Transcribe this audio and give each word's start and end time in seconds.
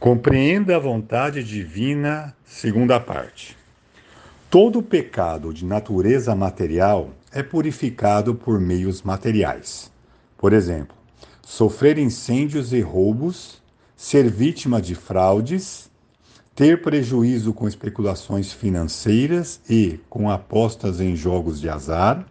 Compreenda 0.00 0.76
a 0.76 0.78
vontade 0.78 1.44
divina, 1.44 2.34
segunda 2.42 2.98
parte. 2.98 3.54
Todo 4.48 4.82
pecado 4.82 5.52
de 5.52 5.66
natureza 5.66 6.34
material 6.34 7.10
é 7.30 7.42
purificado 7.42 8.34
por 8.34 8.58
meios 8.58 9.02
materiais. 9.02 9.92
Por 10.38 10.54
exemplo, 10.54 10.96
sofrer 11.42 11.98
incêndios 11.98 12.72
e 12.72 12.80
roubos, 12.80 13.60
ser 13.94 14.30
vítima 14.30 14.80
de 14.80 14.94
fraudes, 14.94 15.90
ter 16.54 16.80
prejuízo 16.80 17.52
com 17.52 17.68
especulações 17.68 18.54
financeiras 18.54 19.60
e 19.68 20.00
com 20.08 20.30
apostas 20.30 20.98
em 20.98 21.14
jogos 21.14 21.60
de 21.60 21.68
azar, 21.68 22.24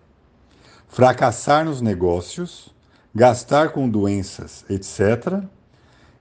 fracassar 0.87 1.65
nos 1.65 1.81
negócios, 1.81 2.73
gastar 3.13 3.69
com 3.69 3.87
doenças, 3.87 4.65
etc 4.71 5.43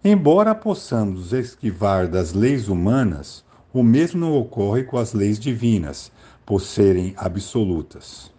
Embora 0.04 0.54
possamos 0.54 1.32
esquivar 1.32 2.06
das 2.06 2.32
leis 2.32 2.68
humanas, 2.68 3.44
o 3.72 3.82
mesmo 3.82 4.20
não 4.20 4.38
ocorre 4.38 4.84
com 4.84 4.96
as 4.96 5.12
leis 5.12 5.40
divinas, 5.40 6.12
por 6.46 6.60
serem 6.60 7.14
absolutas. 7.16 8.30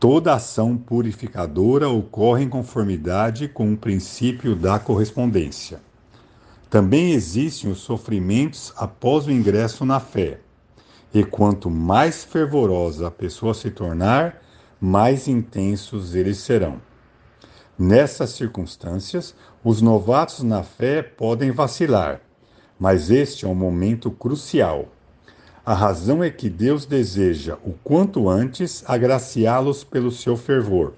Toda 0.00 0.34
ação 0.34 0.76
purificadora 0.76 1.88
ocorre 1.88 2.42
em 2.42 2.48
conformidade 2.48 3.46
com 3.46 3.72
o 3.72 3.76
princípio 3.76 4.56
da 4.56 4.80
correspondência. 4.80 5.80
Também 6.68 7.12
existem 7.12 7.70
os 7.70 7.78
sofrimentos 7.78 8.72
após 8.76 9.26
o 9.26 9.30
ingresso 9.30 9.84
na 9.84 10.00
fé. 10.00 10.40
E 11.14 11.22
quanto 11.22 11.70
mais 11.70 12.24
fervorosa 12.24 13.06
a 13.06 13.10
pessoa 13.12 13.54
se 13.54 13.70
tornar, 13.70 14.42
mais 14.80 15.28
intensos 15.28 16.16
eles 16.16 16.38
serão. 16.38 16.80
Nessas 17.82 18.32
circunstâncias, 18.32 19.34
os 19.64 19.80
novatos 19.80 20.42
na 20.42 20.62
fé 20.62 21.02
podem 21.02 21.50
vacilar, 21.50 22.20
mas 22.78 23.10
este 23.10 23.46
é 23.46 23.48
um 23.48 23.54
momento 23.54 24.10
crucial. 24.10 24.88
A 25.64 25.72
razão 25.72 26.22
é 26.22 26.28
que 26.28 26.50
Deus 26.50 26.84
deseja, 26.84 27.56
o 27.64 27.72
quanto 27.82 28.28
antes, 28.28 28.84
agraciá-los 28.86 29.82
pelo 29.82 30.10
seu 30.10 30.36
fervor. 30.36 30.92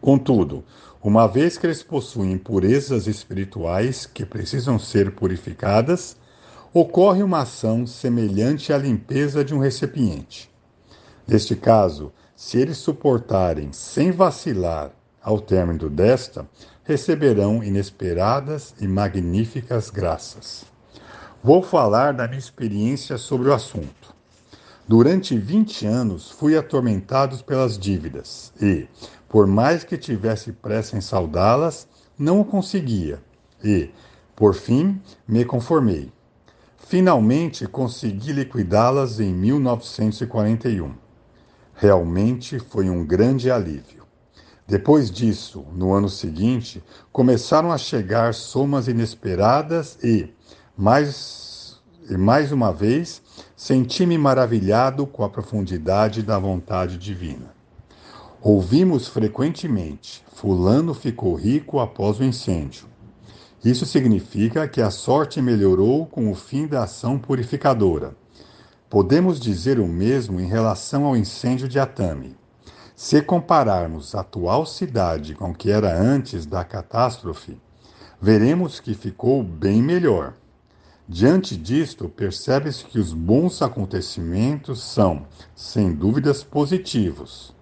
Contudo, 0.00 0.64
uma 1.02 1.26
vez 1.26 1.58
que 1.58 1.66
eles 1.66 1.82
possuem 1.82 2.32
impurezas 2.32 3.06
espirituais 3.06 4.06
que 4.06 4.24
precisam 4.24 4.78
ser 4.78 5.10
purificadas, 5.10 6.16
ocorre 6.72 7.22
uma 7.22 7.42
ação 7.42 7.86
semelhante 7.86 8.72
à 8.72 8.78
limpeza 8.78 9.44
de 9.44 9.54
um 9.54 9.58
recipiente. 9.58 10.50
Neste 11.26 11.54
caso, 11.54 12.10
se 12.34 12.56
eles 12.56 12.78
suportarem 12.78 13.70
sem 13.70 14.10
vacilar 14.10 14.92
ao 15.22 15.40
término 15.40 15.88
desta, 15.90 16.48
receberão 16.84 17.62
inesperadas 17.62 18.74
e 18.80 18.88
magníficas 18.88 19.90
graças. 19.90 20.64
Vou 21.42 21.62
falar 21.62 22.14
da 22.14 22.26
minha 22.26 22.38
experiência 22.38 23.16
sobre 23.18 23.48
o 23.48 23.54
assunto. 23.54 24.14
Durante 24.88 25.36
20 25.36 25.86
anos 25.86 26.30
fui 26.30 26.56
atormentado 26.56 27.44
pelas 27.44 27.78
dívidas 27.78 28.52
e, 28.60 28.88
por 29.28 29.46
mais 29.46 29.84
que 29.84 29.98
tivesse 29.98 30.50
pressa 30.50 30.96
em 30.96 31.00
saudá-las, 31.00 31.86
não 32.18 32.40
o 32.40 32.44
conseguia 32.44 33.20
e, 33.62 33.90
por 34.34 34.54
fim, 34.54 35.00
me 35.26 35.44
conformei. 35.44 36.10
Finalmente 36.78 37.66
consegui 37.66 38.32
liquidá-las 38.32 39.20
em 39.20 39.32
1941. 39.34 40.94
Realmente 41.74 42.58
foi 42.58 42.88
um 42.88 43.04
grande 43.04 43.50
alívio. 43.50 43.97
Depois 44.68 45.10
disso, 45.10 45.64
no 45.74 45.94
ano 45.94 46.10
seguinte, 46.10 46.84
começaram 47.10 47.72
a 47.72 47.78
chegar 47.78 48.34
somas 48.34 48.86
inesperadas 48.86 49.98
e, 50.04 50.28
mais, 50.76 51.80
e 52.06 52.18
mais 52.18 52.52
uma 52.52 52.70
vez, 52.70 53.22
senti-me 53.56 54.18
maravilhado 54.18 55.06
com 55.06 55.24
a 55.24 55.30
profundidade 55.30 56.22
da 56.22 56.38
vontade 56.38 56.98
divina. 56.98 57.50
Ouvimos 58.42 59.08
frequentemente: 59.08 60.22
Fulano 60.34 60.92
ficou 60.92 61.34
rico 61.34 61.80
após 61.80 62.20
o 62.20 62.24
incêndio. 62.24 62.86
Isso 63.64 63.86
significa 63.86 64.68
que 64.68 64.82
a 64.82 64.90
sorte 64.90 65.40
melhorou 65.40 66.04
com 66.04 66.30
o 66.30 66.34
fim 66.34 66.66
da 66.66 66.82
ação 66.82 67.18
purificadora. 67.18 68.14
Podemos 68.90 69.40
dizer 69.40 69.80
o 69.80 69.88
mesmo 69.88 70.38
em 70.38 70.46
relação 70.46 71.06
ao 71.06 71.16
incêndio 71.16 71.66
de 71.66 71.78
Atami. 71.78 72.36
Se 73.00 73.22
compararmos 73.22 74.12
a 74.16 74.22
atual 74.22 74.66
cidade 74.66 75.32
com 75.32 75.50
o 75.50 75.54
que 75.54 75.70
era 75.70 75.96
antes 75.96 76.44
da 76.44 76.64
catástrofe, 76.64 77.56
veremos 78.20 78.80
que 78.80 78.92
ficou 78.92 79.40
bem 79.40 79.80
melhor. 79.80 80.34
Diante 81.08 81.56
disto, 81.56 82.08
percebe-se 82.08 82.84
que 82.84 82.98
os 82.98 83.12
bons 83.12 83.62
acontecimentos 83.62 84.82
são, 84.82 85.28
sem 85.54 85.94
dúvidas, 85.94 86.42
positivos, 86.42 87.54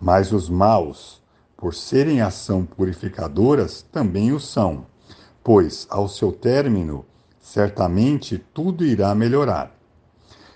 mas 0.00 0.32
os 0.32 0.50
maus, 0.50 1.22
por 1.56 1.72
serem 1.72 2.20
ação 2.20 2.66
purificadoras, 2.66 3.80
também 3.80 4.32
o 4.32 4.40
são, 4.40 4.86
pois, 5.44 5.86
ao 5.88 6.08
seu 6.08 6.32
término, 6.32 7.06
certamente 7.38 8.38
tudo 8.52 8.84
irá 8.84 9.14
melhorar. 9.14 9.72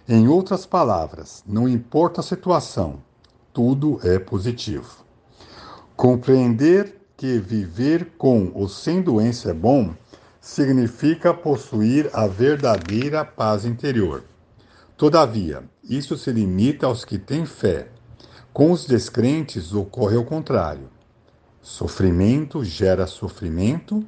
Em 0.08 0.26
outras 0.26 0.66
palavras, 0.66 1.44
não 1.46 1.68
importa 1.68 2.20
a 2.20 2.24
situação, 2.24 3.06
tudo 3.58 3.98
é 4.04 4.20
positivo. 4.20 5.04
Compreender 5.96 6.96
que 7.16 7.40
viver 7.40 8.12
com 8.16 8.52
ou 8.54 8.68
sem 8.68 9.02
doença 9.02 9.50
é 9.50 9.52
bom 9.52 9.92
significa 10.40 11.34
possuir 11.34 12.08
a 12.12 12.28
verdadeira 12.28 13.24
paz 13.24 13.64
interior. 13.64 14.22
Todavia, 14.96 15.64
isso 15.82 16.16
se 16.16 16.30
limita 16.30 16.86
aos 16.86 17.04
que 17.04 17.18
têm 17.18 17.44
fé. 17.44 17.88
Com 18.52 18.70
os 18.70 18.86
descrentes 18.86 19.74
ocorre 19.74 20.16
o 20.16 20.24
contrário. 20.24 20.88
Sofrimento 21.60 22.62
gera 22.62 23.08
sofrimento, 23.08 24.06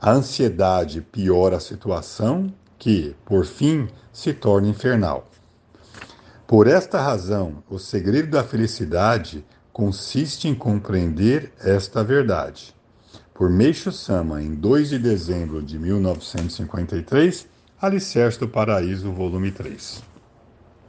a 0.00 0.10
ansiedade 0.10 1.02
piora 1.02 1.58
a 1.58 1.60
situação, 1.60 2.50
que, 2.78 3.14
por 3.26 3.44
fim, 3.44 3.88
se 4.10 4.32
torna 4.32 4.68
infernal. 4.68 5.28
Por 6.46 6.68
esta 6.68 7.00
razão, 7.00 7.64
o 7.68 7.76
segredo 7.76 8.30
da 8.30 8.44
felicidade 8.44 9.44
consiste 9.72 10.46
em 10.46 10.54
compreender 10.54 11.52
esta 11.58 12.04
verdade. 12.04 12.72
Por 13.34 13.50
Meixo 13.50 13.90
Sama, 13.90 14.40
em 14.40 14.54
2 14.54 14.90
de 14.90 14.98
dezembro 15.00 15.60
de 15.60 15.76
1953, 15.76 17.48
Alicerce 17.82 18.38
do 18.38 18.46
Paraíso, 18.46 19.10
volume 19.10 19.50
3. 19.50 20.15